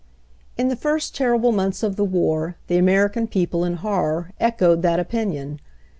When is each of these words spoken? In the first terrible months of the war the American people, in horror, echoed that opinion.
In 0.57 0.69
the 0.69 0.75
first 0.75 1.15
terrible 1.15 1.51
months 1.51 1.83
of 1.83 1.95
the 1.95 2.03
war 2.03 2.55
the 2.65 2.77
American 2.79 3.27
people, 3.27 3.63
in 3.63 3.75
horror, 3.75 4.31
echoed 4.39 4.81
that 4.81 4.99
opinion. 4.99 5.59